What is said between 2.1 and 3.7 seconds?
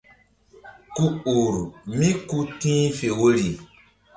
ku tih fe woyri.